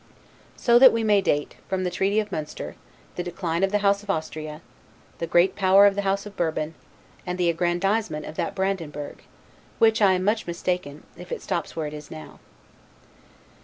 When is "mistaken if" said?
10.47-11.31